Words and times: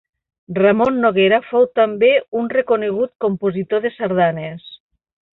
Ramon 0.59 0.95
Noguera 1.01 1.37
fou 1.49 1.67
també 1.79 2.09
un 2.41 2.49
reconegut 2.55 3.13
compositor 3.27 3.85
de 3.87 3.93
sardanes. 3.99 4.65